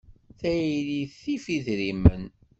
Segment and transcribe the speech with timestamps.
[0.39, 2.23] Tayri tif idrimen.